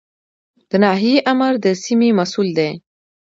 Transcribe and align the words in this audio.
د 0.69 0.71
ناحیې 0.83 1.15
آمر 1.31 1.53
د 1.63 1.65
سیمې 1.83 2.09
مسوول 2.17 2.49
دی 2.57 2.69